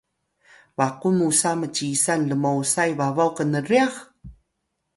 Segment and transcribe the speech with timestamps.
[0.77, 3.93] baqun musa mcisan lmosay babaw knryax?